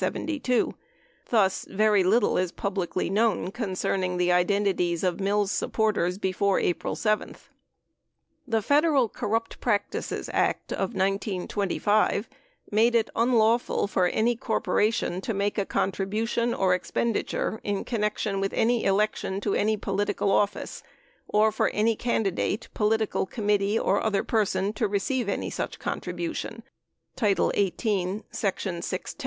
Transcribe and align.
6 0.01 0.17
Thus, 1.29 1.63
very 1.69 2.03
little 2.03 2.35
is 2.35 2.51
publicly 2.51 3.07
known 3.07 3.51
concerning 3.51 4.17
the 4.17 4.31
identities 4.31 5.03
of 5.03 5.19
Mills 5.19 5.51
supporters 5.51 6.17
before 6.17 6.59
April 6.59 6.95
7. 6.95 7.35
The 8.47 8.63
Federal 8.63 9.07
Corrupt 9.09 9.59
Practices 9.61 10.27
Act 10.33 10.71
of 10.71 10.95
1925 10.95 12.27
made 12.71 12.95
it 12.95 13.11
unlawful 13.15 13.85
for 13.85 14.07
any 14.07 14.35
corporation 14.35 15.21
to 15.21 15.35
make 15.35 15.59
a 15.59 15.67
contribution 15.67 16.51
or 16.51 16.73
expenditure 16.73 17.61
in 17.63 17.83
connection 17.83 18.39
with 18.41 18.53
any 18.53 18.83
election 18.83 19.39
to 19.41 19.53
any 19.53 19.77
political 19.77 20.31
office, 20.31 20.81
or 21.27 21.51
for 21.51 21.69
any 21.69 21.95
candidate, 21.95 22.69
political 22.73 23.27
committee, 23.27 23.77
or 23.77 24.01
other 24.03 24.23
person 24.23 24.73
to 24.73 24.87
receive 24.87 25.29
any 25.29 25.51
such 25.51 25.77
contribution 25.77 26.63
(Title 27.15 27.51
18, 27.53 28.23
Section 28.31 28.81
610). 28.81 29.17